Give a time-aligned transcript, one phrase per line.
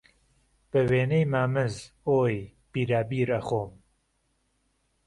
[0.71, 1.75] به وێنهی مامز،
[2.07, 2.35] ئۆی،
[2.71, 3.71] بیرابیر ئهخۆم